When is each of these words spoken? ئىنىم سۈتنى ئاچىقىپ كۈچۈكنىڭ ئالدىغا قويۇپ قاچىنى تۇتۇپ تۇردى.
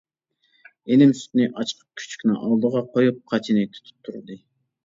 ئىنىم 0.95 1.11
سۈتنى 1.19 1.45
ئاچىقىپ 1.51 2.01
كۈچۈكنىڭ 2.01 2.39
ئالدىغا 2.39 2.83
قويۇپ 2.97 3.23
قاچىنى 3.35 3.67
تۇتۇپ 3.77 4.09
تۇردى. 4.09 4.41